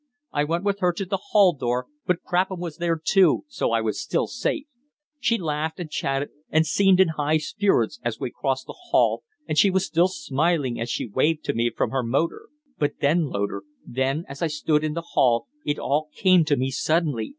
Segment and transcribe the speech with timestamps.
[0.31, 3.81] I went with her to the hall door, but Chapham was there too so I
[3.81, 4.65] was still safe.
[5.19, 9.59] She laughed and chatted and seemed in high spirits as we crossed the hall, and
[9.59, 12.47] she was still smiling as she waved to me from her motor.
[12.79, 16.71] But then, Loder then, as I stood in the hall, it all came to me
[16.71, 17.29] suddenly.